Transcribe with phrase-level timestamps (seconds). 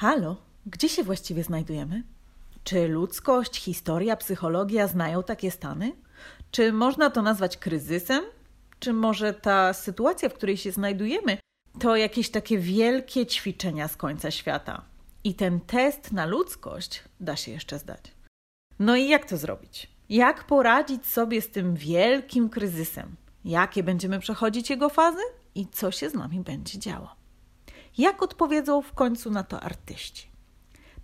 [0.00, 2.02] Halo, gdzie się właściwie znajdujemy?
[2.64, 5.92] Czy ludzkość, historia, psychologia znają takie stany?
[6.50, 8.24] Czy można to nazwać kryzysem?
[8.78, 11.38] Czy może ta sytuacja, w której się znajdujemy,
[11.80, 14.84] to jakieś takie wielkie ćwiczenia z końca świata?
[15.24, 18.12] I ten test na ludzkość da się jeszcze zdać.
[18.78, 19.90] No i jak to zrobić?
[20.08, 23.16] Jak poradzić sobie z tym wielkim kryzysem?
[23.44, 25.22] Jakie będziemy przechodzić jego fazy
[25.54, 27.19] i co się z nami będzie działo?
[27.98, 30.30] Jak odpowiedzą w końcu na to artyści?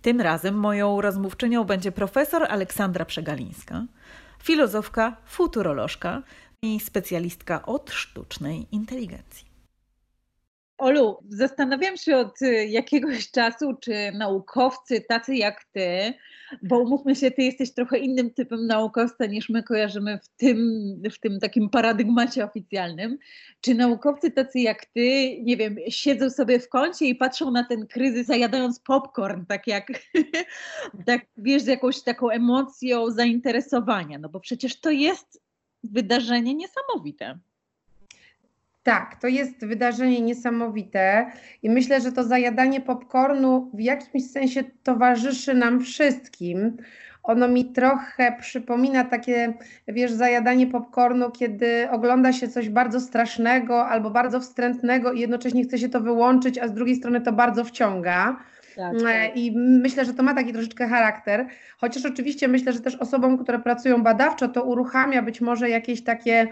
[0.01, 3.85] Tym razem moją rozmówczynią będzie profesor Aleksandra Przegalińska,
[4.43, 6.21] filozofka, futurolożka
[6.61, 9.46] i specjalistka od sztucznej inteligencji.
[10.77, 16.13] Olu, zastanawiam się od y, jakiegoś czasu, czy naukowcy tacy jak ty,
[16.63, 20.57] bo umówmy się, ty jesteś trochę innym typem naukowca niż my kojarzymy w tym,
[21.11, 23.17] w tym takim paradygmacie oficjalnym,
[23.61, 27.87] czy naukowcy tacy jak ty, nie wiem, siedzą sobie w kącie i patrzą na ten
[27.87, 29.87] kryzys, zajadając popcorn, tak jak,
[31.07, 35.41] tak, wiesz, z jakąś taką emocją zainteresowania, no bo przecież to jest
[35.83, 37.39] wydarzenie niesamowite.
[38.87, 41.31] Tak, to jest wydarzenie niesamowite
[41.63, 46.77] i myślę, że to zajadanie popcornu w jakimś sensie towarzyszy nam wszystkim.
[47.23, 49.53] Ono mi trochę przypomina takie,
[49.87, 55.77] wiesz, zajadanie popcornu, kiedy ogląda się coś bardzo strasznego albo bardzo wstrętnego i jednocześnie chce
[55.77, 58.37] się to wyłączyć, a z drugiej strony to bardzo wciąga.
[58.77, 59.37] Tak, e, tak.
[59.37, 63.59] I myślę, że to ma taki troszeczkę charakter, chociaż oczywiście myślę, że też osobom, które
[63.59, 66.47] pracują badawczo, to uruchamia być może jakieś takie e,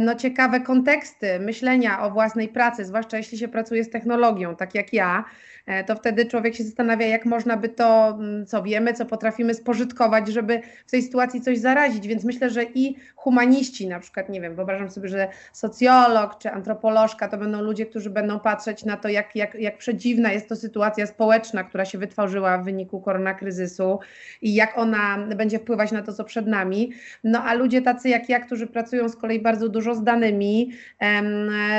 [0.00, 4.92] no, ciekawe konteksty myślenia o własnej pracy, zwłaszcza jeśli się pracuje z technologią, tak jak
[4.92, 5.24] ja.
[5.68, 9.54] E, to wtedy człowiek się zastanawia, jak można by to, mm, co wiemy, co potrafimy
[9.54, 12.08] spożytkować, żeby w tej sytuacji coś zarazić.
[12.08, 17.28] Więc myślę, że i humaniści, na przykład, nie wiem, wyobrażam sobie, że socjolog czy antropolożka
[17.28, 21.06] to będą ludzie, którzy będą patrzeć na to, jak, jak, jak przedziwna jest to sytuacja
[21.06, 23.98] społeczna, która się wytworzyła w wyniku koronakryzysu
[24.42, 26.92] i jak ona będzie wpływać na to, co przed nami.
[27.24, 30.72] No a ludzie tacy jak ja, którzy pracują z kolei bardzo dużo z danymi,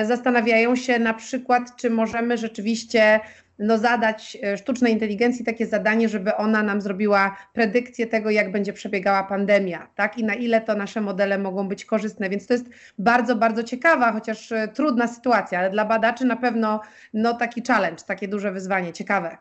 [0.03, 3.19] zastanawiają się na przykład, czy możemy rzeczywiście
[3.59, 8.73] no, zadać e, sztucznej inteligencji takie zadanie, żeby ona nam zrobiła predykcję tego, jak będzie
[8.73, 10.17] przebiegała pandemia, tak?
[10.17, 12.29] I na ile to nasze modele mogą być korzystne.
[12.29, 16.81] Więc to jest bardzo, bardzo ciekawa, chociaż e, trudna sytuacja, ale dla badaczy na pewno
[17.13, 19.37] no, taki challenge, takie duże wyzwanie, ciekawe.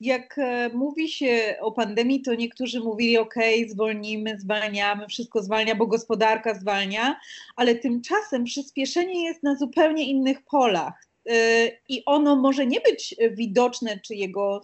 [0.00, 3.34] Jak e, mówi się o pandemii, to niektórzy mówili: OK,
[3.68, 7.20] zwolnimy, zwalniamy, wszystko zwalnia, bo gospodarka zwalnia,
[7.56, 14.00] ale tymczasem przyspieszenie jest na zupełnie innych polach Y, i ono może nie być widoczne,
[14.00, 14.62] czy jego,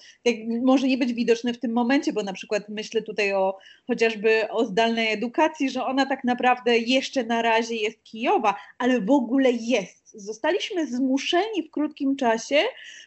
[0.63, 4.65] może nie być widoczne w tym momencie, bo na przykład myślę tutaj o chociażby o
[4.65, 9.98] zdalnej edukacji, że ona tak naprawdę jeszcze na razie jest kijowa, ale w ogóle jest.
[10.21, 12.63] Zostaliśmy zmuszeni w krótkim czasie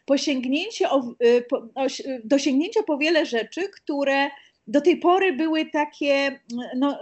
[0.06, 1.86] posięgnięcie o, y, po, o,
[2.24, 4.30] dosięgnięcia po wiele rzeczy, które
[4.68, 6.40] do tej pory były takie
[6.78, 7.00] no,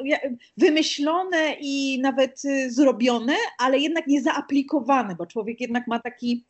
[0.57, 6.43] wymyślone i nawet y, zrobione, ale jednak nie zaaplikowane, bo człowiek jednak ma taki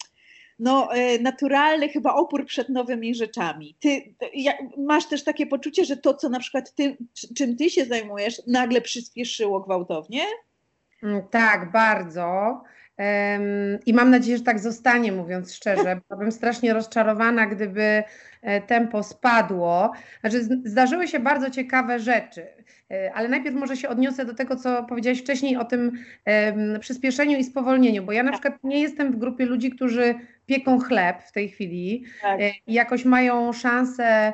[0.59, 0.90] no,
[1.22, 3.75] naturalny chyba opór przed nowymi rzeczami.
[3.80, 4.14] Ty
[4.78, 6.98] masz też takie poczucie, że to, co na przykład ty,
[7.38, 10.22] czym ty się zajmujesz, nagle przyspieszyło gwałtownie?
[11.03, 12.62] Mm, tak, bardzo.
[13.86, 16.02] I mam nadzieję, że tak zostanie, mówiąc szczerze.
[16.10, 18.04] Byłabym strasznie rozczarowana, gdyby
[18.68, 19.92] tempo spadło.
[20.22, 22.48] Znaczy, zdarzyły się bardzo ciekawe rzeczy,
[22.92, 25.92] e, ale najpierw może się odniosę do tego, co powiedziałeś wcześniej o tym
[26.80, 28.42] przyspieszeniu i spowolnieniu, bo ja na tak.
[28.42, 32.42] przykład nie jestem w grupie ludzi, którzy pieką chleb w tej chwili tak.
[32.42, 34.34] E, i jakoś mają szansę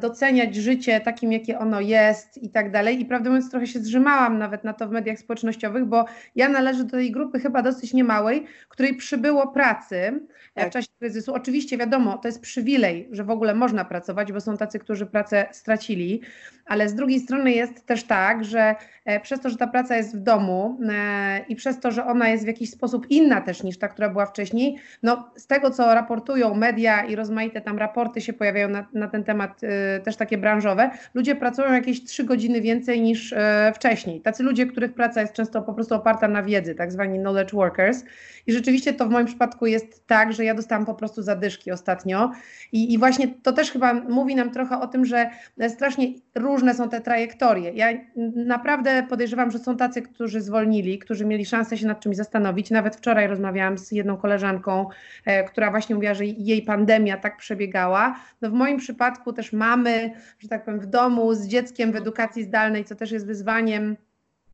[0.00, 3.00] doceniać życie takim, jakie ono jest i tak dalej.
[3.00, 6.84] I prawdę mówiąc, trochę się zrzymałam nawet na to w mediach społecznościowych, bo ja należę
[6.84, 10.20] do tej grupy chyba dosyć niemałej, której przybyło pracy
[10.54, 10.68] tak.
[10.68, 11.34] w czasie kryzysu.
[11.34, 15.46] Oczywiście wiadomo, to jest przywilej, że w ogóle można pracować, bo są tacy, którzy pracę
[15.50, 16.20] stracili,
[16.66, 18.74] ale z drugiej strony jest też tak, że
[19.04, 22.28] e, przez to, że ta praca jest w domu e, i przez to, że ona
[22.28, 25.94] jest w jakiś sposób inna też niż ta, która była wcześniej, no z tego, co
[25.94, 30.38] raportują media i rozmaite tam raporty się pojawiają na, na ten temat e, też takie
[30.38, 33.34] branżowe, ludzie pracują jakieś trzy godziny więcej niż
[33.74, 34.20] wcześniej.
[34.20, 38.04] Tacy ludzie, których praca jest często po prostu oparta na wiedzy, tak zwani knowledge workers.
[38.46, 42.30] I rzeczywiście to w moim przypadku jest tak, że ja dostałam po prostu zadyszki ostatnio.
[42.72, 45.30] I, i właśnie to też chyba mówi nam trochę o tym, że
[45.68, 47.72] strasznie różne są te trajektorie.
[47.72, 47.88] Ja
[48.34, 52.70] naprawdę podejrzewam, że są tacy, którzy zwolnili, którzy mieli szansę się nad czymś zastanowić.
[52.70, 54.86] Nawet wczoraj rozmawiałam z jedną koleżanką,
[55.24, 58.16] e, która właśnie mówiła, że jej pandemia tak przebiegała.
[58.42, 62.44] No w moim przypadku też mamy, że tak powiem, w domu z dzieckiem w edukacji
[62.44, 63.96] zdalnej, co też jest wyzwaniem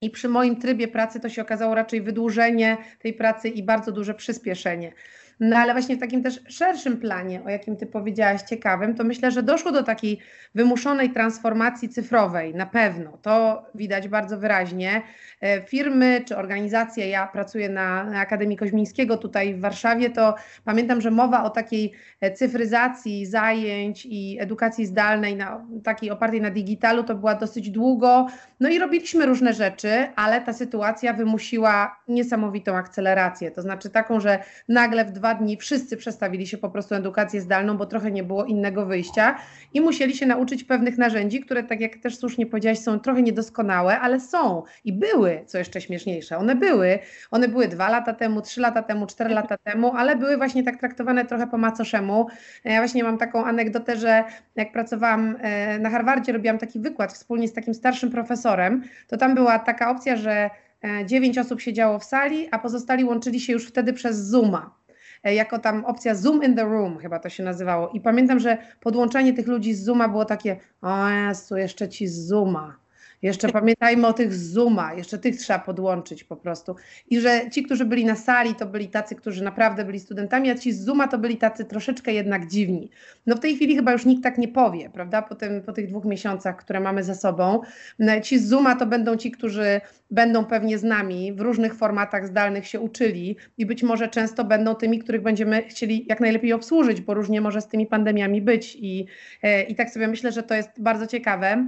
[0.01, 4.15] i przy moim trybie pracy to się okazało raczej wydłużenie tej pracy i bardzo duże
[4.15, 4.93] przyspieszenie.
[5.41, 9.31] No ale właśnie w takim też szerszym planie, o jakim Ty powiedziałaś, ciekawym, to myślę,
[9.31, 10.19] że doszło do takiej
[10.55, 13.19] wymuszonej transformacji cyfrowej, na pewno.
[13.23, 15.03] To widać bardzo wyraźnie.
[15.41, 21.11] E, firmy czy organizacje, ja pracuję na, Akademii Koźmińskiego tutaj w Warszawie, to pamiętam, że
[21.11, 27.15] mowa o takiej e, cyfryzacji zajęć i edukacji zdalnej, na, takiej opartej na digitalu, to
[27.15, 28.27] była dosyć długo.
[28.61, 33.51] No i robiliśmy różne rzeczy, ale ta sytuacja wymusiła niesamowitą akcelerację.
[33.51, 34.39] To znaczy taką, że
[34.69, 38.45] nagle w dwa dni wszyscy przestawili się po prostu edukację zdalną, bo trochę nie było
[38.45, 39.39] innego wyjścia
[39.75, 44.01] i musieli się nauczyć pewnych narzędzi, które, tak jak też słusznie powiedziałaś, są trochę niedoskonałe,
[44.01, 46.37] ale są i były, co jeszcze śmieszniejsze.
[46.39, 46.99] One były.
[47.31, 50.77] One były dwa lata temu, trzy lata temu, cztery lata temu, ale były właśnie tak
[50.77, 52.27] traktowane trochę po macoszemu.
[52.65, 54.25] Ja właśnie mam taką anegdotę, że
[54.57, 59.35] jak pracowałam e, na Harvardzie, robiłam taki wykład wspólnie z takim starszym profesorem, to tam
[59.35, 60.51] była taka opcja, że
[60.85, 64.78] e, dziewięć osób siedziało w sali, a pozostali łączyli się już wtedy przez Zooma.
[65.25, 67.89] E, jako tam opcja Zoom in the Room, chyba to się nazywało.
[67.89, 72.27] I pamiętam, że podłączanie tych ludzi z Zooma było takie, o Jezu, jeszcze ci z
[72.27, 72.88] Zooma.
[73.23, 76.77] Jeszcze pamiętajmy o tych Zooma, jeszcze tych trzeba podłączyć po prostu.
[77.11, 80.55] I że ci, którzy byli na sali, to byli tacy, którzy naprawdę byli studentami, a
[80.55, 82.91] ci z Zooma to byli tacy troszeczkę jednak dziwni.
[83.27, 85.89] No w tej chwili chyba już nikt tak nie powie, prawda, po, tym, po tych
[85.89, 87.61] dwóch miesiącach, które mamy za sobą.
[87.99, 89.81] No, ci z Zooma to będą ci, którzy
[90.11, 94.75] będą pewnie z nami w różnych formatach zdalnych się uczyli i być może często będą
[94.75, 98.77] tymi, których będziemy chcieli jak najlepiej obsłużyć, bo różnie może z tymi pandemiami być.
[98.81, 99.07] I,
[99.43, 101.67] e, i tak sobie myślę, że to jest bardzo ciekawe.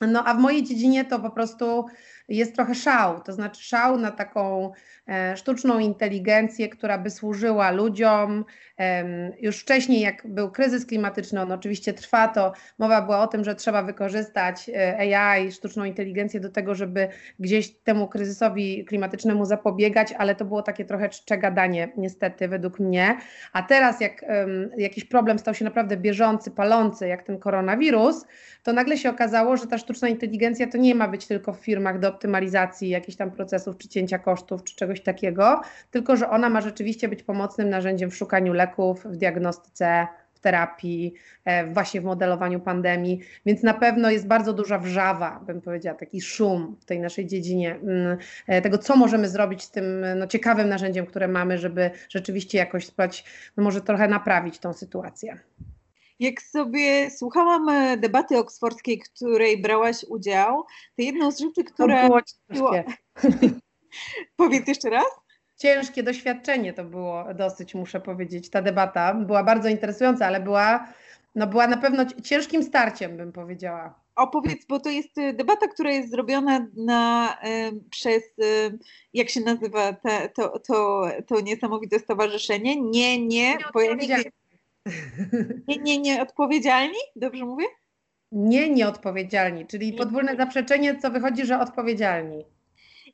[0.00, 1.86] No a w mojej dziedzinie to po prostu
[2.28, 4.72] jest trochę szał, to znaczy szał na taką
[5.08, 8.44] e, sztuczną inteligencję, która by służyła ludziom.
[9.40, 13.54] Już wcześniej, jak był kryzys klimatyczny, on oczywiście trwa, to mowa była o tym, że
[13.54, 17.08] trzeba wykorzystać e, AI, sztuczną inteligencję do tego, żeby
[17.38, 23.16] gdzieś temu kryzysowi klimatycznemu zapobiegać, ale to było takie trochę czcze gadanie, niestety, według mnie.
[23.52, 24.24] A teraz, jak
[24.76, 28.26] jakiś problem stał się naprawdę bieżący, palący, jak ten koronawirus,
[28.62, 31.98] to nagle się okazało, że ta sztuczna inteligencja to nie ma być tylko w firmach
[31.98, 35.60] do optymalizacji jakichś tam procesów, czy cięcia kosztów, czy czegoś takiego,
[35.90, 41.14] tylko że ona ma rzeczywiście być pomocnym narzędziem w szukaniu leków, w diagnostyce, w terapii,
[41.44, 46.20] e, właśnie w modelowaniu pandemii, więc na pewno jest bardzo duża wrzawa, bym powiedziała, taki
[46.20, 50.68] szum w tej naszej dziedzinie, mm, e, tego co możemy zrobić z tym no, ciekawym
[50.68, 53.24] narzędziem, które mamy, żeby rzeczywiście jakoś spać,
[53.56, 55.38] no, może trochę naprawić tą sytuację.
[56.18, 60.64] Jak sobie słuchałam e, debaty oksfordzkiej, której brałaś udział,
[60.96, 62.02] to jedną z rzeczy, która...
[62.02, 62.84] To było ciężkie.
[64.36, 65.06] Powiedz jeszcze raz.
[65.56, 68.50] Ciężkie doświadczenie to było dosyć, muszę powiedzieć.
[68.50, 70.88] Ta debata była bardzo interesująca, ale była,
[71.34, 74.00] no była na pewno ciężkim starciem, bym powiedziała.
[74.16, 78.22] Opowiedz, bo to jest e, debata, która jest zrobiona na, y, przez,
[79.14, 82.80] jak się nazywa te, to, to, to niesamowite stowarzyszenie?
[82.80, 84.32] Nie, nie, bo ja nigdy,
[85.68, 86.98] nie, nie, nieodpowiedzialni?
[87.16, 87.66] Dobrze mówię?
[88.32, 92.44] Nie nieodpowiedzialni, czyli podwójne zaprzeczenie, co wychodzi, że odpowiedzialni.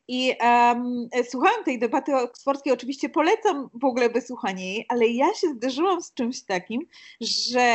[0.08, 5.48] I um, słuchałam tej debaty oksfordzkiej, oczywiście polecam w ogóle wysłuchanie jej, ale ja się
[5.48, 6.86] zderzyłam z czymś takim,
[7.20, 7.74] że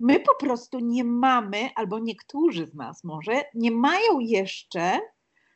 [0.00, 5.00] my po prostu nie mamy, albo niektórzy z nas może, nie mają jeszcze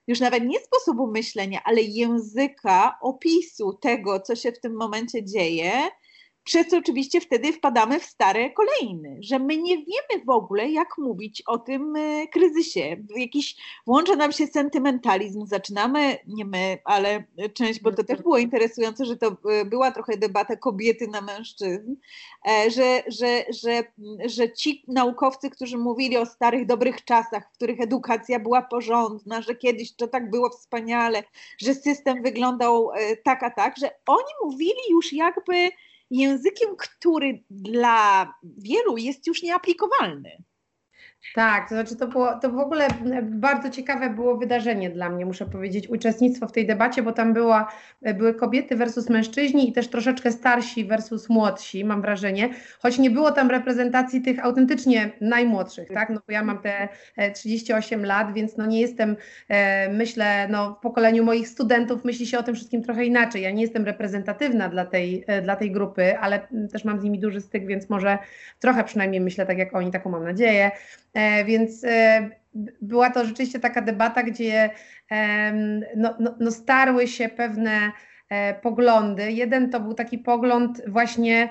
[0.06, 5.72] już nawet nie sposobu myślenia, ale języka, opisu tego, co się w tym momencie dzieje,
[6.44, 10.98] przez co oczywiście wtedy wpadamy w stare kolejny, że my nie wiemy w ogóle, jak
[10.98, 12.96] mówić o tym e, kryzysie.
[13.16, 17.24] Jakiś włącza nam się sentymentalizm, zaczynamy, nie my, ale
[17.54, 21.94] część, bo to też było interesujące, że to e, była trochę debata kobiety na mężczyzn,
[22.48, 23.84] e, że, że, że,
[24.24, 29.54] że ci naukowcy, którzy mówili o starych, dobrych czasach, w których edukacja była porządna, że
[29.54, 31.22] kiedyś to tak było wspaniale,
[31.58, 32.90] że system wyglądał
[33.24, 35.70] tak a tak, że oni mówili już jakby
[36.10, 40.44] językiem, który dla wielu jest już nieaplikowalny.
[41.34, 42.88] Tak, to znaczy to było, to w ogóle
[43.22, 47.72] bardzo ciekawe było wydarzenie dla mnie, muszę powiedzieć, uczestnictwo w tej debacie, bo tam była,
[48.14, 53.32] były kobiety versus mężczyźni i też troszeczkę starsi versus młodsi, mam wrażenie, choć nie było
[53.32, 56.88] tam reprezentacji tych autentycznie najmłodszych, tak, no bo ja mam te
[57.34, 59.16] 38 e, lat, więc no nie jestem,
[59.48, 63.50] e, myślę, no w pokoleniu moich studentów myśli się o tym wszystkim trochę inaczej, ja
[63.50, 67.40] nie jestem reprezentatywna dla tej, e, dla tej grupy, ale też mam z nimi duży
[67.40, 68.18] styk, więc może
[68.60, 70.70] trochę przynajmniej myślę tak jak oni, taką mam nadzieję,
[71.13, 71.13] E,
[71.44, 72.30] więc e,
[72.82, 74.70] była to rzeczywiście taka debata, gdzie
[75.96, 77.92] no, no, no starły się pewne
[78.30, 79.32] e, poglądy.
[79.32, 81.48] Jeden to był taki pogląd właśnie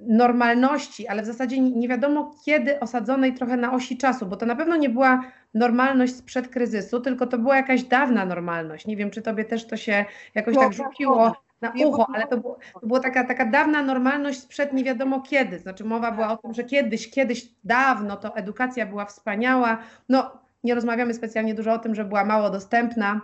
[0.00, 4.56] normalności, ale w zasadzie nie wiadomo kiedy osadzonej trochę na osi czasu, bo to na
[4.56, 8.86] pewno nie była normalność sprzed kryzysu, tylko to była jakaś dawna normalność.
[8.86, 10.04] Nie wiem, czy tobie też to się
[10.34, 14.72] jakoś tak rzuciło na ucho, ale to, było, to była taka, taka dawna normalność sprzed
[14.72, 15.58] nie wiadomo kiedy.
[15.58, 19.78] Znaczy mowa była o tym, że kiedyś, kiedyś dawno to edukacja była wspaniała.
[20.08, 20.30] No,
[20.64, 23.20] nie rozmawiamy specjalnie dużo o tym, że była mało dostępna.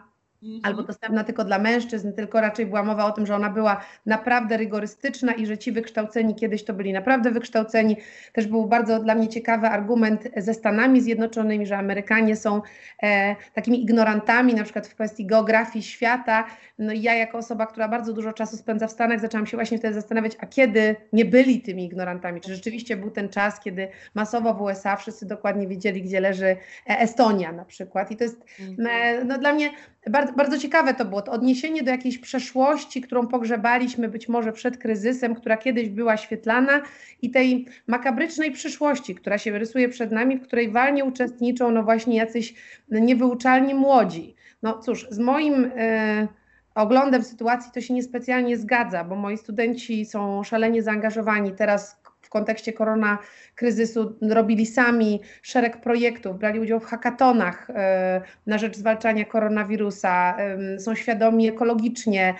[0.62, 4.56] Albo dostępna tylko dla mężczyzn, tylko raczej była mowa o tym, że ona była naprawdę
[4.56, 7.96] rygorystyczna i że ci wykształceni kiedyś to byli naprawdę wykształceni.
[8.32, 12.62] Też był bardzo dla mnie ciekawy argument ze Stanami Zjednoczonymi, że Amerykanie są
[13.02, 16.44] e, takimi ignorantami, na przykład w kwestii geografii świata.
[16.78, 19.78] No i ja jako osoba, która bardzo dużo czasu spędza w Stanach, zaczęłam się właśnie
[19.78, 22.40] wtedy zastanawiać, a kiedy nie byli tymi ignorantami?
[22.40, 27.52] Czy rzeczywiście był ten czas, kiedy masowo w USA wszyscy dokładnie wiedzieli, gdzie leży Estonia
[27.52, 28.10] na przykład.
[28.10, 28.88] I to jest mhm.
[28.90, 29.70] e, no, dla mnie
[30.10, 34.76] bardzo, bardzo ciekawe to było, to odniesienie do jakiejś przeszłości, którą pogrzebaliśmy być może przed
[34.76, 36.80] kryzysem, która kiedyś była świetlana
[37.22, 42.16] i tej makabrycznej przyszłości, która się rysuje przed nami, w której walnie uczestniczą no właśnie
[42.16, 42.54] jacyś
[42.88, 44.34] niewyuczalni młodzi.
[44.62, 45.62] No cóż, z moim...
[45.62, 46.28] Yy,
[46.74, 51.52] oglądem sytuacji to się niespecjalnie zgadza, bo moi studenci są szalenie zaangażowani.
[51.52, 53.18] Teraz w kontekście korona
[53.54, 60.36] kryzysu robili sami szereg projektów, brali udział w hakatonach e, na rzecz zwalczania koronawirusa,
[60.78, 62.34] są świadomi ekologicznie,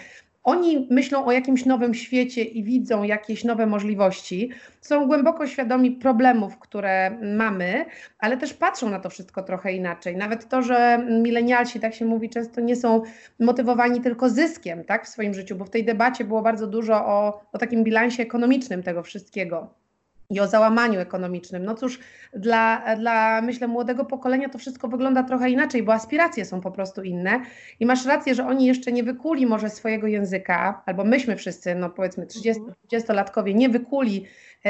[0.49, 4.50] oni myślą o jakimś nowym świecie i widzą jakieś nowe możliwości,
[4.81, 7.85] są głęboko świadomi problemów, które mamy,
[8.19, 10.17] ale też patrzą na to wszystko trochę inaczej.
[10.17, 13.02] Nawet to, że milenialsi, tak się mówi, często nie są
[13.40, 17.40] motywowani tylko zyskiem tak, w swoim życiu, bo w tej debacie było bardzo dużo o,
[17.52, 19.75] o takim bilansie ekonomicznym tego wszystkiego
[20.30, 21.64] i o załamaniu ekonomicznym.
[21.64, 21.99] No cóż,
[22.32, 27.02] dla, dla myślę młodego pokolenia to wszystko wygląda trochę inaczej, bo aspiracje są po prostu
[27.02, 27.40] inne
[27.80, 31.90] i masz rację, że oni jeszcze nie wykuli może swojego języka, albo myśmy wszyscy, no
[31.90, 34.26] powiedzmy 30-latkowie nie wykuli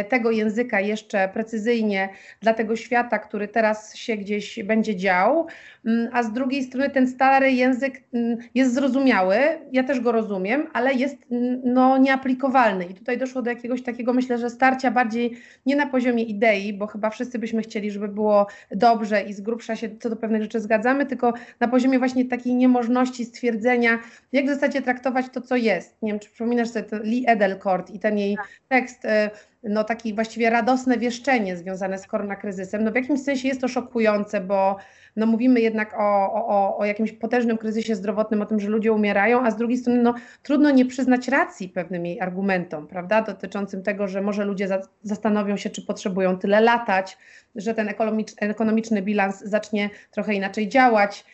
[0.09, 2.09] tego języka jeszcze precyzyjnie
[2.41, 5.47] dla tego świata, który teraz się gdzieś będzie dział,
[5.87, 9.37] mm, a z drugiej strony ten stary język mm, jest zrozumiały,
[9.73, 12.85] ja też go rozumiem, ale jest mm, no, nieaplikowalny.
[12.85, 16.87] I tutaj doszło do jakiegoś takiego, myślę, że starcia bardziej nie na poziomie idei, bo
[16.87, 20.61] chyba wszyscy byśmy chcieli, żeby było dobrze i z grubsza się co do pewnych rzeczy
[20.61, 23.99] zgadzamy, tylko na poziomie właśnie takiej niemożności stwierdzenia,
[24.33, 25.97] jak w zasadzie traktować to, co jest.
[26.03, 28.49] Nie wiem, czy przypominasz sobie Lee Edelcourt i ten jej tak.
[28.69, 29.31] tekst e,
[29.63, 32.85] no taki właściwie radosne wieszczenie związane z koronakryzysem.
[32.85, 34.77] No w jakimś sensie jest to szokujące, bo
[35.17, 39.43] no mówimy jednak o, o, o jakimś potężnym kryzysie zdrowotnym, o tym, że ludzie umierają,
[39.45, 44.09] a z drugiej strony no, trudno nie przyznać racji pewnym jej argumentom, prawda, dotyczącym tego,
[44.09, 47.19] że może ludzie za, zastanowią się, czy potrzebują tyle latać,
[47.59, 47.95] że ten
[48.41, 51.25] ekonomiczny, bilans zacznie trochę inaczej działać,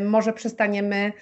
[0.00, 1.12] może przestaniemy,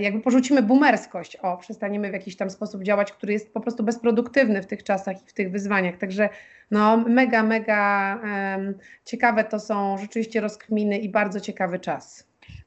[0.00, 4.62] jakby porzucimy boomerskość, o, przestaniemy w jakiś tam sposób działać, który jest po prostu bezproduktywny
[4.62, 5.96] w tych czasach i w tych wyzwaniach.
[5.96, 6.28] Także
[6.70, 8.20] no, mega, mega
[9.04, 12.26] ciekawe to są rzeczywiście rozkminy i bardzo ciekawy czas.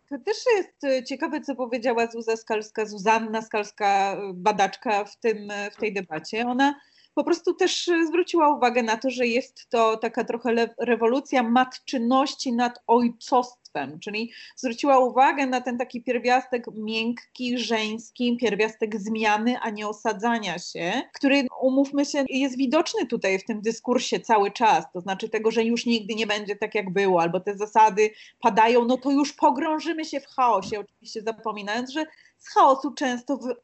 [0.09, 5.51] To też jest e, ciekawe, co powiedziała Zuza Skalska, Zuzanna Skalska, e, badaczka w, tym,
[5.51, 6.45] e, w tej debacie.
[6.47, 6.75] Ona
[7.19, 12.79] po prostu też zwróciła uwagę na to, że jest to taka trochę rewolucja matczyności nad
[12.87, 13.59] ojcostwem
[13.99, 21.01] czyli zwróciła uwagę na ten taki pierwiastek miękki, żeński, pierwiastek zmiany, a nie osadzania się,
[21.13, 25.63] który, umówmy się, jest widoczny tutaj w tym dyskursie cały czas, to znaczy tego, że
[25.63, 28.09] już nigdy nie będzie tak, jak było, albo te zasady
[28.39, 32.05] padają, no to już pogrążymy się w chaosie, oczywiście zapominając, że
[32.39, 33.55] z chaosu często wy,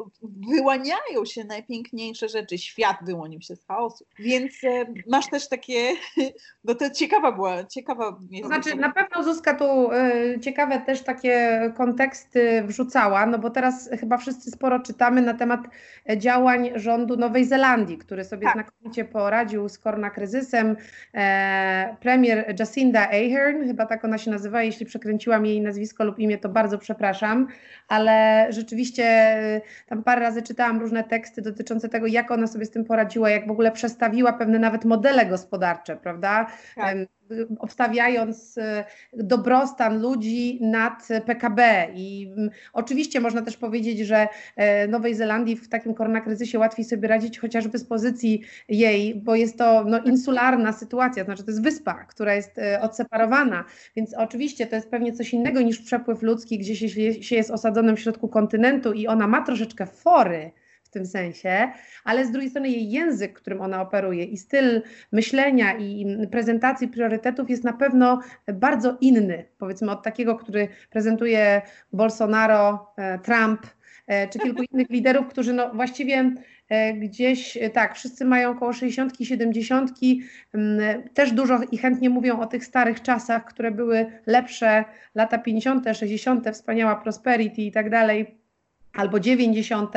[0.55, 2.58] wyłaniają się najpiękniejsze rzeczy.
[2.58, 4.05] Świat wyłonił się z chaosu.
[4.20, 5.91] Więc e, masz też takie,
[6.65, 8.20] no to ciekawa była, ciekawa.
[8.41, 13.89] To znaczy na pewno Zuzka tu e, ciekawe też takie konteksty wrzucała, no bo teraz
[14.00, 15.62] chyba wszyscy sporo czytamy na temat
[16.17, 18.53] działań rządu Nowej Zelandii, który sobie tak.
[18.53, 20.75] znakomicie poradził z koronakryzysem.
[21.13, 26.38] E, premier Jacinda Ahern, chyba tak ona się nazywa, jeśli przekręciłam jej nazwisko lub imię,
[26.38, 27.48] to bardzo przepraszam,
[27.88, 32.65] ale rzeczywiście rzeczywiście y, tam parę razy czytałam różne teksty dotyczące tego, jak ona sobie
[32.65, 36.48] z tym poradziła, jak w ogóle przestawiła pewne nawet modele gospodarcze, prawda?
[36.75, 36.98] Tak
[37.60, 41.88] obstawiając e, dobrostan ludzi nad PKB.
[41.96, 47.08] I mm, oczywiście można też powiedzieć, że e, Nowej Zelandii w takim koronakryzysie łatwiej sobie
[47.08, 51.94] radzić chociażby z pozycji jej, bo jest to no, insularna sytuacja, znaczy to jest wyspa,
[51.94, 53.65] która jest e, odseparowana,
[53.96, 57.96] więc oczywiście to jest pewnie coś innego niż przepływ ludzki, gdzie się, się jest osadzonym
[57.96, 60.51] w środku kontynentu i ona ma troszeczkę fory,
[60.95, 61.71] tym sensie,
[62.03, 67.49] ale z drugiej strony jej język, którym ona operuje i styl myślenia i prezentacji priorytetów
[67.49, 68.19] jest na pewno
[68.53, 71.61] bardzo inny, powiedzmy od takiego, który prezentuje
[71.93, 73.61] Bolsonaro, e, Trump
[74.07, 76.33] e, czy kilku innych liderów, którzy no właściwie
[76.69, 79.91] e, gdzieś, tak, wszyscy mają około 60, 70,
[81.13, 84.83] też dużo i chętnie mówią o tych starych czasach, które były lepsze,
[85.15, 88.44] lata 50., 60., wspaniała prosperity i tak dalej
[88.95, 89.93] albo 90,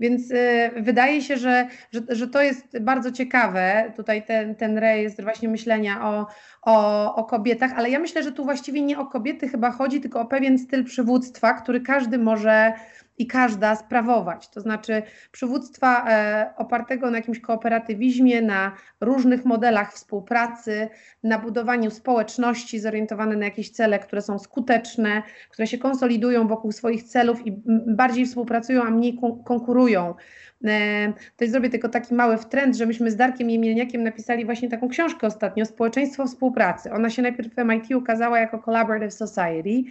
[0.00, 5.22] więc y, wydaje się, że, że, że to jest bardzo ciekawe, tutaj ten, ten rejestr
[5.22, 6.26] właśnie myślenia o,
[6.62, 10.20] o, o kobietach, ale ja myślę, że tu właściwie nie o kobiety chyba chodzi, tylko
[10.20, 12.72] o pewien styl przywództwa, który każdy może
[13.20, 14.48] i każda sprawować.
[14.48, 20.88] To znaczy przywództwa e, opartego na jakimś kooperatywizmie, na różnych modelach współpracy,
[21.22, 27.02] na budowaniu społeczności zorientowane na jakieś cele, które są skuteczne, które się konsolidują wokół swoich
[27.02, 27.52] celów i
[27.86, 30.14] bardziej współpracują, a mniej konkurują.
[30.64, 34.88] E, to zrobię tylko taki mały wtrend, że myśmy z Darkiem Jemielniakiem napisali właśnie taką
[34.88, 36.92] książkę ostatnio, Społeczeństwo Współpracy.
[36.92, 39.82] Ona się najpierw w MIT ukazała jako Collaborative Society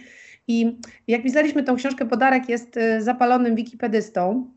[0.48, 4.50] i jak pisaliśmy tą książkę, Podarek jest y, zapalonym wikipedystą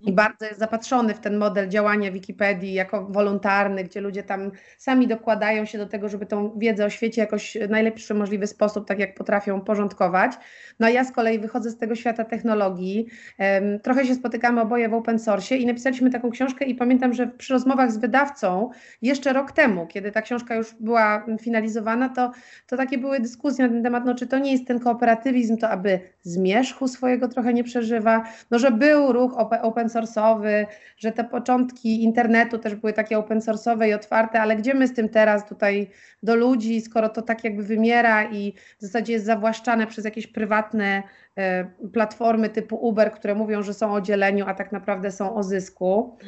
[0.00, 5.06] i bardzo jest zapatrzony w ten model działania Wikipedii jako wolontarny, gdzie ludzie tam sami
[5.06, 8.98] dokładają się do tego, żeby tą wiedzę o świecie jakoś w najlepszy możliwy sposób, tak
[8.98, 10.32] jak potrafią, porządkować.
[10.80, 13.06] No a ja z kolei wychodzę z tego świata technologii.
[13.38, 17.26] Um, trochę się spotykamy oboje w open source i napisaliśmy taką książkę i pamiętam, że
[17.26, 18.70] przy rozmowach z wydawcą
[19.02, 22.32] jeszcze rok temu, kiedy ta książka już była finalizowana, to,
[22.66, 25.70] to takie były dyskusje na ten temat, no czy to nie jest ten kooperatywizm, to
[25.70, 32.02] aby zmierzchu swojego trochę nie przeżywa, no że był ruch open source'owy, że te początki
[32.02, 35.90] internetu też były takie open source'owe i otwarte, ale gdzie my z tym teraz tutaj
[36.22, 41.02] do ludzi, skoro to tak jakby wymiera i w zasadzie jest zawłaszczane przez jakieś prywatne
[41.36, 45.42] e, platformy typu Uber, które mówią, że są o dzieleniu, a tak naprawdę są o
[45.42, 46.18] zysku.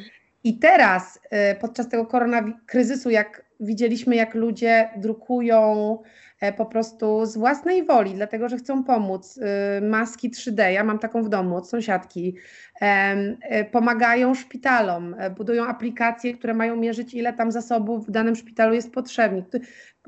[0.47, 5.97] I teraz e, podczas tego koronakryzysu, jak widzieliśmy, jak ludzie drukują
[6.39, 9.37] E, po prostu z własnej woli, dlatego że chcą pomóc.
[9.77, 12.35] Y, maski 3D, ja mam taką w domu od sąsiadki.
[12.81, 18.73] E, pomagają szpitalom, e, budują aplikacje, które mają mierzyć, ile tam zasobów w danym szpitalu
[18.73, 19.45] jest potrzebnych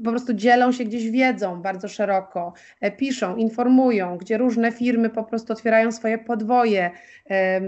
[0.03, 5.23] po prostu dzielą się gdzieś wiedzą bardzo szeroko, e, piszą, informują, gdzie różne firmy po
[5.23, 6.91] prostu otwierają swoje podwoje,
[7.29, 7.61] e,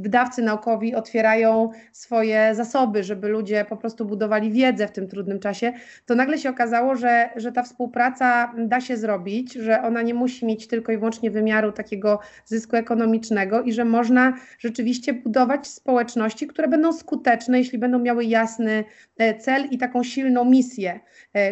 [0.00, 5.72] wydawcy naukowi otwierają swoje zasoby, żeby ludzie po prostu budowali wiedzę w tym trudnym czasie,
[6.06, 10.46] to nagle się okazało, że, że ta współpraca da się zrobić, że ona nie musi
[10.46, 16.68] mieć tylko i wyłącznie wymiaru takiego zysku ekonomicznego i że można rzeczywiście budować społeczności, które
[16.68, 18.84] będą skuteczne, jeśli będą miały jasny
[19.18, 21.00] e, cel i taką silną misję,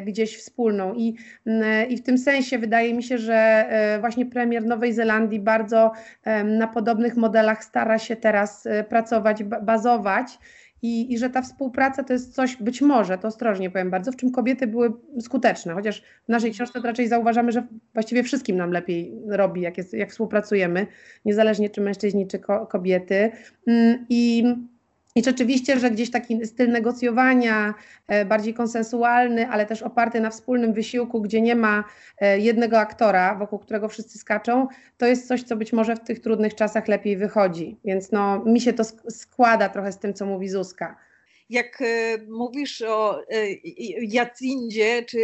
[0.06, 0.94] gdzie gdzieś wspólną.
[0.94, 1.14] I,
[1.46, 5.92] mm, I w tym sensie wydaje mi się, że e, właśnie premier Nowej Zelandii bardzo
[6.44, 10.38] na podobnych modelach stara się teraz e, pracować, bazować.
[10.82, 14.16] I, I, że ta współpraca to jest coś, być może, to ostrożnie powiem bardzo, w
[14.16, 19.12] czym kobiety były skuteczne, chociaż w naszej książce raczej zauważamy, że właściwie wszystkim nam lepiej
[19.28, 20.86] robi, jak, jest, jak współpracujemy,
[21.24, 23.30] niezależnie czy mężczyźni, czy ko kobiety.
[23.66, 24.44] Mm, I
[25.14, 27.74] i rzeczywiście, że gdzieś taki styl negocjowania,
[28.08, 31.84] e, bardziej konsensualny, ale też oparty na wspólnym wysiłku, gdzie nie ma
[32.18, 34.68] e, jednego aktora, wokół którego wszyscy skaczą,
[34.98, 37.76] to jest coś, co być może w tych trudnych czasach lepiej wychodzi.
[37.84, 40.96] Więc no, mi się to składa trochę z tym, co mówi Zuzka
[41.50, 43.22] jak e, mówisz o
[44.00, 45.18] Jacindzie czy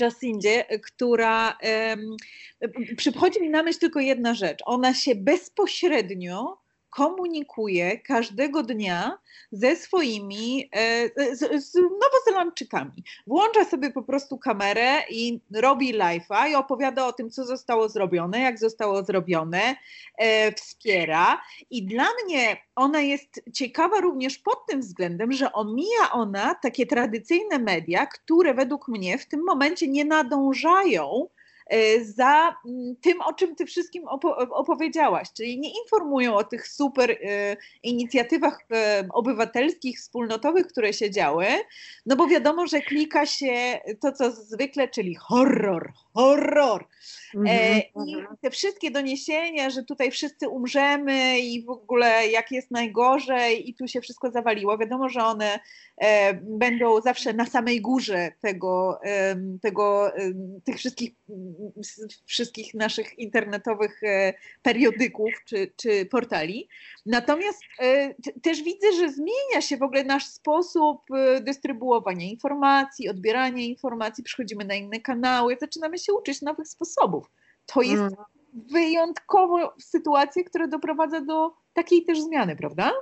[0.00, 1.58] Jacindzie, która
[2.96, 4.58] przychodzi mi na myśl tylko jedna rzecz.
[4.66, 6.61] Ona się bezpośrednio
[6.92, 9.18] komunikuje każdego dnia
[9.52, 13.04] ze swoimi, e, z, z Nowozelandczykami.
[13.26, 18.40] Włącza sobie po prostu kamerę i robi live'a i opowiada o tym, co zostało zrobione,
[18.40, 19.76] jak zostało zrobione,
[20.18, 21.40] e, wspiera.
[21.70, 27.58] I dla mnie ona jest ciekawa również pod tym względem, że omija ona takie tradycyjne
[27.58, 31.41] media, które według mnie w tym momencie nie nadążają E,
[32.02, 34.04] za mm, tym, o czym ty wszystkim
[34.50, 37.16] opowiedziałaś, czyli nie informują o tych super e,
[37.82, 41.46] inicjatywach e, obywatelskich, wspólnotowych, które się działy,
[42.06, 46.86] no bo wiadomo, że klika się to, co zwykle, czyli horror, horror.
[47.34, 48.36] Mhm, I mhm.
[48.40, 53.88] te wszystkie doniesienia, że tutaj wszyscy umrzemy i w ogóle jak jest najgorzej i tu
[53.88, 55.60] się wszystko zawaliło, wiadomo, że one
[56.42, 59.00] będą zawsze na samej górze tego,
[59.62, 60.12] tego
[60.64, 61.12] tych wszystkich
[62.26, 66.68] wszystkich naszych internetowych e, periodyków czy, czy portali.
[67.06, 73.64] Natomiast e, też widzę, że zmienia się w ogóle nasz sposób e, dystrybuowania informacji, odbierania
[73.64, 77.30] informacji, przychodzimy na inne kanały, zaczynamy się uczyć nowych sposobów.
[77.66, 78.14] To jest mm.
[78.54, 82.92] wyjątkowo sytuacja, która doprowadza do takiej też zmiany, prawda?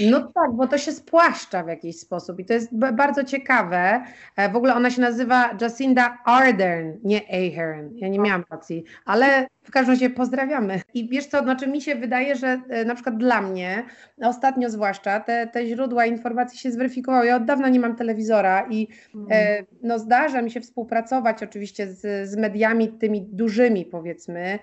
[0.00, 4.04] No tak, bo to się spłaszcza w jakiś sposób i to jest bardzo ciekawe.
[4.36, 7.88] E, w ogóle ona się nazywa Jacinda Ardern, nie Ahern.
[7.94, 10.80] Ja nie miałam racji, ale w każdym razie pozdrawiamy.
[10.94, 13.84] I wiesz co, znaczy mi się wydaje, że e, na przykład dla mnie,
[14.22, 17.26] ostatnio zwłaszcza, te, te źródła informacji się zweryfikowały.
[17.26, 18.88] Ja od dawna nie mam telewizora i
[19.30, 19.66] e, mm.
[19.82, 24.58] no, zdarza mi się współpracować oczywiście z, z mediami tymi dużymi powiedzmy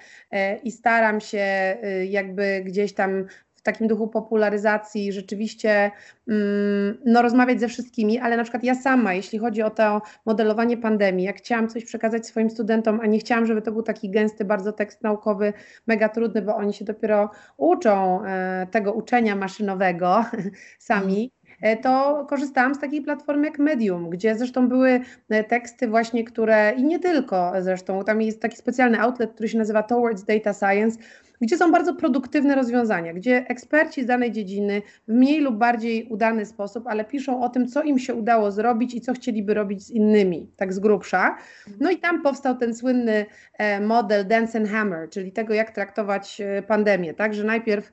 [0.64, 1.78] i staram się
[2.10, 3.26] jakby gdzieś tam
[3.68, 5.92] takim duchu popularyzacji rzeczywiście
[6.28, 10.78] mm, no, rozmawiać ze wszystkimi, ale na przykład ja sama, jeśli chodzi o to modelowanie
[10.78, 14.46] pandemii, jak chciałam coś przekazać swoim studentom, a nie chciałam, żeby to był taki gęsty
[14.46, 15.54] bardzo tekst naukowy,
[15.88, 20.26] mega trudny, bo oni się dopiero uczą e, tego uczenia maszynowego
[20.80, 21.32] sami,
[21.82, 26.84] to korzystałam z takiej platformy jak Medium, gdzie zresztą były e, teksty właśnie, które i
[26.84, 31.00] nie tylko zresztą, tam jest taki specjalny outlet, który się nazywa Towards Data Science,
[31.42, 36.46] gdzie są bardzo produktywne rozwiązania, gdzie eksperci z danej dziedziny w mniej lub bardziej udany
[36.46, 39.90] sposób, ale piszą o tym, co im się udało zrobić i co chcieliby robić z
[39.90, 41.38] innymi, tak z grubsza.
[41.80, 43.26] No i tam powstał ten słynny
[43.58, 47.92] e, model Dance and Hammer, czyli tego, jak traktować e, pandemię, tak, że najpierw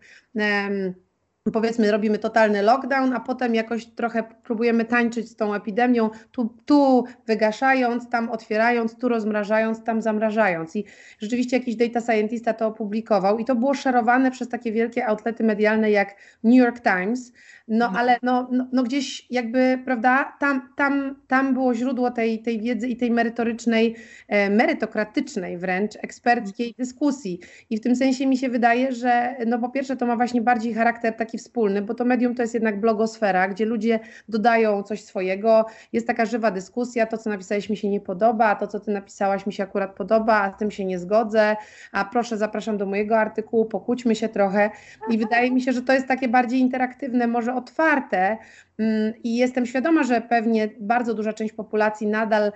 [1.52, 7.04] powiedzmy robimy totalny lockdown, a potem jakoś trochę próbujemy tańczyć z tą epidemią, tu, tu
[7.26, 10.76] wygaszając, tam otwierając, tu rozmrażając, tam zamrażając.
[10.76, 10.84] I
[11.18, 15.90] rzeczywiście jakiś data scientista to opublikował i to było szerowane przez takie wielkie outlety medialne
[15.90, 17.32] jak New York Times,
[17.68, 18.00] no mhm.
[18.00, 22.88] ale no, no, no, gdzieś jakby, prawda, tam, tam, tam było źródło tej, tej wiedzy
[22.88, 23.96] i tej merytorycznej,
[24.28, 26.86] e, merytokratycznej wręcz eksperckiej mhm.
[26.86, 27.40] dyskusji.
[27.70, 30.74] I w tym sensie mi się wydaje, że no po pierwsze to ma właśnie bardziej
[30.74, 35.66] charakter taki wspólny, bo to medium to jest jednak blogosfera, gdzie ludzie dodają coś swojego,
[35.92, 38.90] jest taka żywa dyskusja, to co napisałeś mi się nie podoba, a to co ty
[38.90, 41.56] napisałaś mi się akurat podoba, a z tym się nie zgodzę,
[41.92, 44.70] a proszę zapraszam do mojego artykułu, pokłóćmy się trochę.
[45.10, 48.36] I wydaje mi się, że to jest takie bardziej interaktywne, może otwarte.
[48.78, 52.52] Mm, i jestem świadoma, że pewnie bardzo duża część populacji nadal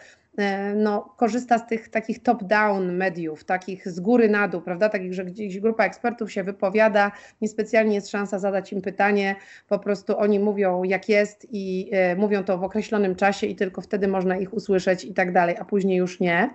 [0.77, 4.89] no, korzysta z tych takich top-down mediów, takich z góry na dół, prawda?
[4.89, 9.37] Takich, że gdzieś grupa ekspertów się wypowiada, niespecjalnie jest szansa zadać im pytanie,
[9.69, 13.81] po prostu oni mówią jak jest i e, mówią to w określonym czasie i tylko
[13.81, 16.51] wtedy można ich usłyszeć i tak dalej, a później już nie.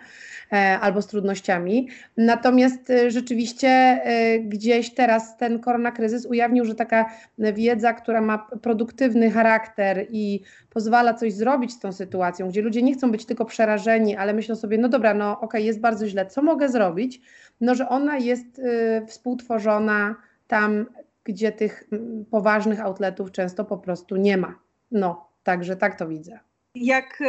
[0.54, 1.88] E, albo z trudnościami.
[2.18, 7.06] Natomiast e, rzeczywiście e, gdzieś teraz ten koronakryzys ujawnił, że taka
[7.38, 12.94] wiedza, która ma produktywny charakter i pozwala coś zrobić z tą sytuacją, gdzie ludzie nie
[12.94, 13.73] chcą być tylko przerażeni,
[14.18, 17.22] ale myślą sobie, no dobra, no okej, okay, jest bardzo źle, co mogę zrobić?
[17.62, 18.62] No, że ona jest
[19.08, 20.16] współtworzona
[20.48, 20.86] tam,
[21.24, 21.90] gdzie tych
[22.32, 24.60] poważnych outletów często po prostu nie ma.
[24.92, 26.40] No, także tak to widzę
[26.76, 27.24] jak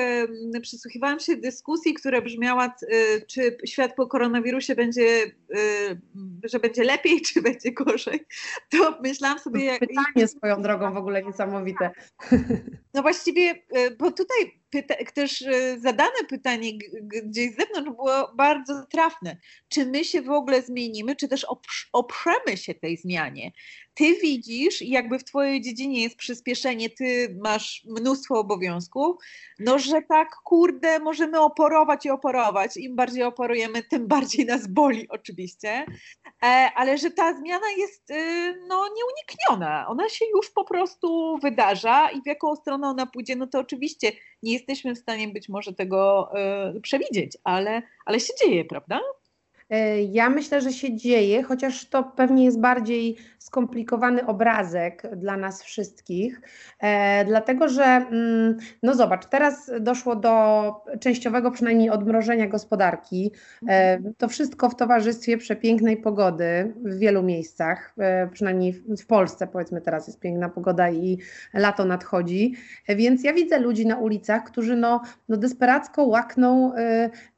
[0.62, 5.06] przysłuchiwałam się dyskusji, która brzmiała, e, czy świat po koronawirusie będzie,
[5.54, 5.58] e,
[6.44, 8.26] że będzie lepiej, czy będzie gorzej,
[8.70, 9.64] to myślałam sobie...
[9.64, 9.80] Jak...
[9.80, 11.90] Pytanie swoją drogą w ogóle niesamowite.
[12.94, 15.44] No właściwie, e, bo tutaj pyta, też
[15.78, 16.70] zadane pytanie
[17.24, 19.36] gdzieś z zewnątrz było bardzo trafne.
[19.68, 21.46] Czy my się w ogóle zmienimy, czy też
[21.92, 23.52] oprzemy się tej zmianie?
[23.94, 29.16] ty widzisz, jakby w twojej dziedzinie jest przyspieszenie, ty masz mnóstwo obowiązków,
[29.58, 32.76] no że tak, kurde, możemy oporować i oporować.
[32.76, 35.86] Im bardziej oporujemy, tym bardziej nas boli oczywiście,
[36.42, 38.14] e, ale że ta zmiana jest y,
[38.68, 39.88] no, nieunikniona.
[39.88, 44.12] Ona się już po prostu wydarza i w jaką stronę ona pójdzie, no to oczywiście
[44.44, 46.30] nie jesteśmy w stanie być może tego
[46.76, 49.00] y, przewidzieć, ale, ale się dzieje, prawda?
[49.70, 55.62] E, ja myślę, że się dzieje, chociaż to pewnie jest bardziej skomplikowany obrazek dla nas
[55.62, 56.40] wszystkich,
[56.80, 63.32] e, dlatego że, mm, no zobacz, teraz doszło do częściowego przynajmniej odmrożenia gospodarki.
[63.68, 67.94] E, to wszystko w towarzystwie przepięknej pogody w wielu miejscach,
[68.32, 71.18] przynajmniej w Polsce powiedzmy teraz jest piękna pogoda i
[71.54, 72.54] lato nadchodzi,
[72.88, 76.72] więc ja widzę ludzi na ulicach, którzy no, no desperacko łakną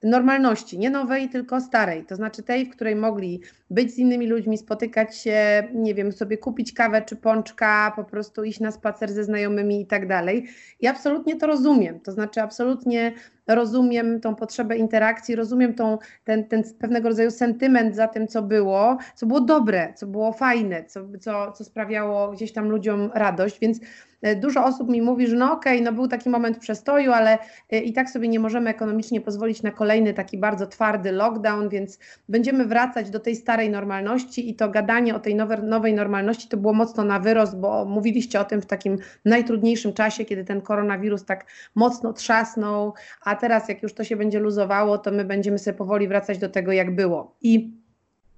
[0.02, 2.04] normalności, nie nowej, tylko starej.
[2.04, 3.40] To znaczy tej, w której mogli
[3.70, 8.44] być z innymi ludźmi, spotykać się, nie wiem, sobie kupić kawę czy pączka, po prostu
[8.44, 10.48] iść na spacer ze znajomymi i tak dalej.
[10.80, 12.00] I absolutnie to rozumiem.
[12.00, 13.12] To znaczy, absolutnie
[13.46, 18.98] rozumiem tą potrzebę interakcji, rozumiem tą, ten, ten pewnego rodzaju sentyment za tym, co było,
[19.14, 23.80] co było dobre, co było fajne, co, co, co sprawiało gdzieś tam ludziom radość, więc
[24.22, 27.38] e, dużo osób mi mówi, że no okej, okay, no był taki moment przestoju, ale
[27.70, 31.98] e, i tak sobie nie możemy ekonomicznie pozwolić na kolejny taki bardzo twardy lockdown, więc
[32.28, 36.56] będziemy wracać do tej starej normalności i to gadanie o tej nowej, nowej normalności to
[36.56, 41.24] było mocno na wyrost, bo mówiliście o tym w takim najtrudniejszym czasie, kiedy ten koronawirus
[41.24, 45.78] tak mocno trzasnął, a teraz jak już to się będzie luzowało, to my będziemy sobie
[45.78, 47.36] powoli wracać do tego, jak było.
[47.42, 47.70] I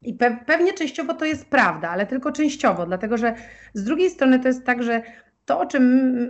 [0.03, 3.35] I pe pewnie częściowo to jest prawda, ale tylko częściowo, dlatego że
[3.75, 5.03] z drugiej strony to jest tak, że
[5.45, 5.83] to, o czym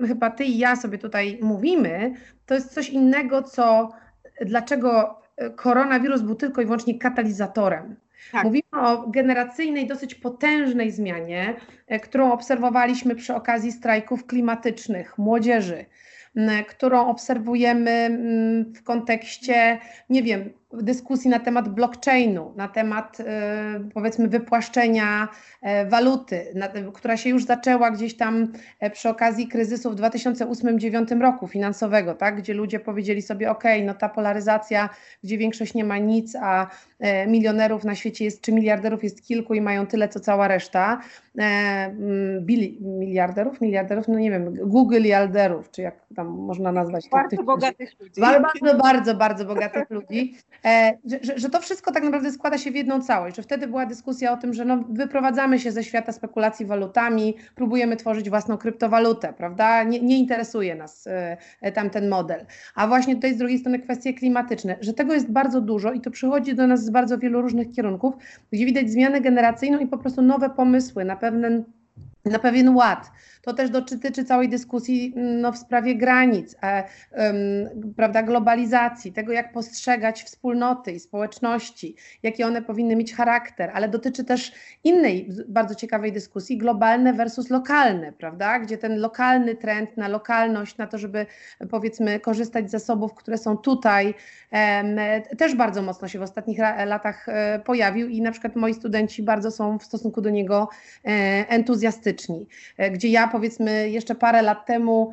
[0.07, 2.15] chyba ty i ja sobie tutaj mówimy,
[2.47, 3.93] to jest coś innego, co
[4.41, 5.21] dlaczego
[5.57, 7.97] koronawirus był tylko i wyłącznie katalizatorem.
[8.33, 8.45] Tak.
[8.45, 11.55] Mówimy o generacyjnej, dosyć potężnej zmianie,
[11.87, 15.85] e, którą obserwowaliśmy przy okazji strajków klimatycznych młodzieży,
[16.69, 18.19] którą obserwujemy
[18.77, 19.79] w kontekście,
[20.11, 23.25] nie wiem, dyskusji na temat blockchainu, na temat e,
[23.95, 25.29] powiedzmy wypłaszczenia
[25.63, 26.47] e, waluty,
[26.95, 32.37] która się już zaczęła gdzieś tam e, przy okazji kryzysu w 2008-2009 roku finansowego, tak,
[32.37, 34.89] gdzie ludzie powiedzieli sobie, ok, no ta polaryzacja,
[35.25, 36.67] gdzie większość nie ma nic, a
[37.27, 41.01] milionerów na świecie jest, czy miliarderów jest kilku i mają tyle, co cała reszta,
[42.41, 47.09] bili, miliarderów, miliarderów, no nie wiem, Google miliarderów, czy jak tam można nazwać.
[47.13, 48.21] Bardzo tych, bogatych ludzi.
[48.21, 50.35] Bardzo, bardzo, bardzo bogatych ludzi.
[50.65, 53.87] E, że, że, to wszystko tak naprawdę składa się w jedną całość, że wtedy była
[53.87, 59.33] dyskusja o tym, że no, wyprowadzamy się ze świata spekulacji walutami, próbujemy tworzyć własną kryptowalutę,
[59.33, 59.83] prawda?
[59.83, 61.07] Nie, nie interesuje nas
[61.61, 62.47] e, tamten model.
[62.75, 66.11] A właśnie tutaj z drugiej strony kwestie klimatyczne, że tego jest bardzo dużo i to
[66.11, 68.15] przychodzi do nas z bardzo wielu różnych kierunków,
[68.53, 71.65] gdzie widać zmianę generacyjną i po prostu nowe pomysły na pewien
[72.25, 73.11] na pewien ład.
[73.49, 79.53] To też dotyczy całej dyskusji no, w sprawie granic, e, um, prawda, globalizacji, tego jak
[79.53, 84.53] postrzegać wspólnoty i społeczności, jaki one powinny mieć charakter, ale dotyczy też
[84.85, 90.87] innej bardzo ciekawej dyskusji, globalne versus lokalne, prawda, gdzie ten lokalny trend na lokalność, na
[90.87, 91.27] to, żeby
[91.71, 94.15] powiedzmy korzystać z zasobów, które są tutaj,
[95.39, 99.51] też bardzo mocno się w ostatnich latach e, pojawił i na przykład moi studenci bardzo
[99.51, 100.69] są w stosunku do niego
[101.05, 101.09] e,
[101.49, 105.13] entuzjastyczni, e, gdzie ja powiedzmy jeszcze parę lat temu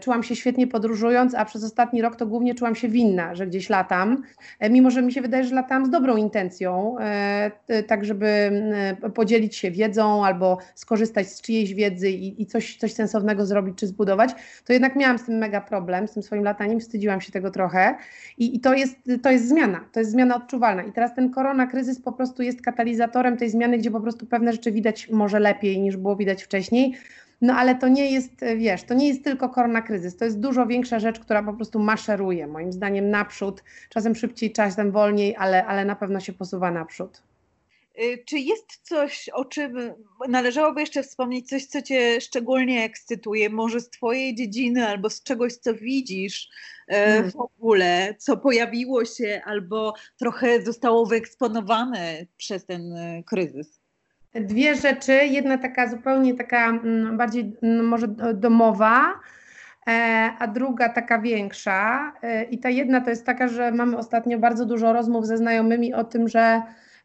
[0.00, 3.70] czułam się świetnie podróżując, a przez ostatni rok to głównie czułam się winna, że gdzieś
[3.70, 4.22] latam,
[4.70, 6.96] mimo że mi się wydaje, że latam z dobrą intencją,
[7.86, 8.50] tak żeby
[9.14, 13.86] podzielić się wiedzą albo skorzystać z czyjejś wiedzy i, i coś, coś sensownego zrobić czy
[13.86, 14.30] zbudować,
[14.64, 17.94] to jednak miałam z tym mega problem, z tym swoim lataniem, wstydziłam się tego trochę
[18.38, 20.82] i, i to jest, to jest zmiana, to jest zmiana odczuwalna.
[20.82, 24.52] I teraz ten korona kryzys po prostu jest katalizatorem tej zmiany, gdzie po prostu pewne
[24.52, 26.94] rzeczy widać może lepiej niż było widać wcześniej.
[27.40, 30.66] No ale to nie jest, wiesz, to nie jest tylko korona kryzys, to jest dużo
[30.66, 35.84] większa rzecz, która po prostu maszeruje, moim zdaniem naprzód, czasem szybciej, czasem wolniej, ale, ale
[35.84, 37.22] na pewno się posuwa naprzód.
[38.02, 39.94] Y, czy jest coś, o czym
[40.28, 45.54] należałoby jeszcze wspomnieć, coś, co Cię szczególnie ekscytuje, może z Twojej dziedziny albo z czegoś,
[45.54, 46.48] co widzisz
[46.88, 47.30] e, hmm.
[47.30, 53.80] w ogóle, co pojawiło się albo trochę zostało wyeksponowane przez ten e, kryzys?
[54.40, 55.12] Dwie rzeczy.
[55.12, 59.20] Jedna taka zupełnie taka mm, bardziej mm, może domowa,
[60.38, 62.12] a druga taka większa.
[62.50, 66.04] I ta jedna to jest taka, że mamy ostatnio bardzo dużo rozmów ze znajomymi o
[66.04, 66.62] tym, że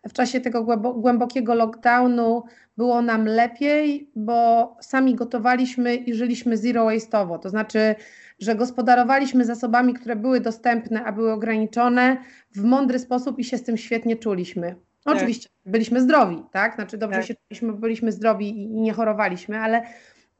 [0.09, 0.63] w czasie tego
[0.93, 2.43] głębokiego lockdownu
[2.77, 7.95] było nam lepiej, bo sami gotowaliśmy i żyliśmy zero waste'owo, to znaczy,
[8.39, 12.17] że gospodarowaliśmy zasobami, które były dostępne, a były ograniczone
[12.55, 14.75] w mądry sposób i się z tym świetnie czuliśmy.
[15.03, 15.15] Tak.
[15.15, 16.75] Oczywiście byliśmy zdrowi, tak?
[16.75, 17.27] Znaczy dobrze tak.
[17.27, 19.81] się czuliśmy, byliśmy zdrowi i nie chorowaliśmy, ale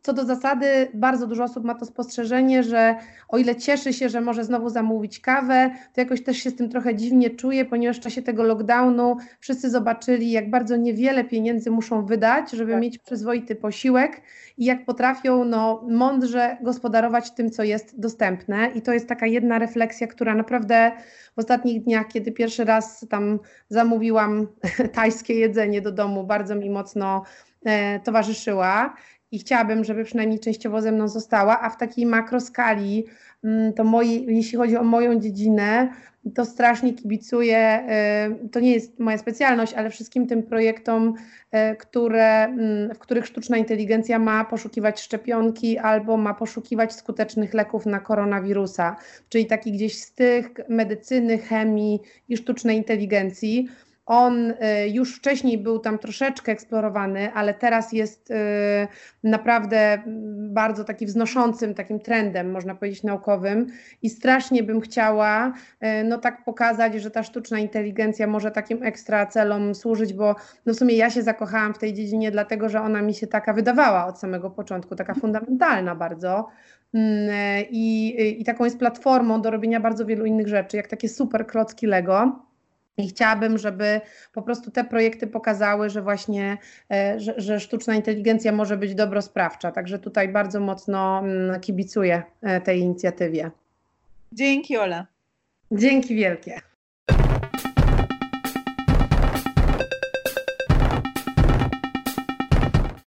[0.02, 2.96] co do zasady, bardzo dużo osób ma to spostrzeżenie, że
[3.28, 6.70] o ile cieszy się, że może znowu zamówić kawę, to jakoś też się z tym
[6.70, 12.06] trochę dziwnie czuje, ponieważ w czasie tego lockdownu wszyscy zobaczyli, jak bardzo niewiele pieniędzy muszą
[12.06, 12.82] wydać, żeby tak.
[12.82, 14.22] mieć przyzwoity posiłek
[14.58, 18.72] i jak potrafią no, mądrze gospodarować tym, co jest dostępne.
[18.76, 20.92] I to jest taka jedna refleksja, która naprawdę
[21.36, 24.48] w ostatnich dniach, kiedy pierwszy raz tam zamówiłam
[24.94, 27.24] tajskie jedzenie do domu, bardzo mi mocno
[27.66, 28.96] e, towarzyszyła
[29.32, 33.06] i chciałabym, żeby przynajmniej częściowo ze mną została, a w takiej makroskali,
[33.44, 35.90] mm, to moi, jeśli chodzi o moją dziedzinę,
[36.36, 37.84] to strasznie kibicuję,
[38.44, 41.14] y, to nie jest moja specjalność, ale wszystkim tym projektom,
[41.74, 47.86] y, które, mm, w których sztuczna inteligencja ma poszukiwać szczepionki albo ma poszukiwać skutecznych leków
[47.86, 48.96] na koronawirusa,
[49.30, 53.68] czyli taki gdzieś z tych medycyny, chemii i sztucznej inteligencji.
[54.12, 54.56] On y,
[54.90, 58.36] już wcześniej był tam troszeczkę eksplorowany, ale teraz jest y,
[59.24, 60.02] naprawdę
[60.38, 63.68] bardzo taki wznoszącym takim trendem, można powiedzieć, naukowym
[64.02, 69.26] i strasznie bym chciała y, no tak pokazać, że ta sztuczna inteligencja może takim ekstra
[69.26, 73.02] celom służyć, bo no w sumie ja się zakochałam w tej dziedzinie, dlatego że ona
[73.02, 76.48] mi się taka wydawała od samego początku, taka fundamentalna bardzo.
[76.94, 77.30] Mm,
[77.70, 81.88] I, I taką jest platformą do robienia bardzo wielu innych rzeczy, jak takie super klocki
[81.88, 82.51] Lego.
[83.02, 84.02] I chciałabym, żeby
[84.34, 86.58] po prostu te projekty pokazały, że właśnie,
[86.92, 89.72] e, że, że, sztuczna inteligencja może być dobrosprawcza.
[89.72, 93.52] Także tutaj bardzo mocno mm, kibicuję e, tej inicjatywie.
[94.32, 95.08] Dzięki, Ola.
[95.72, 96.71] Dzięki wielkie.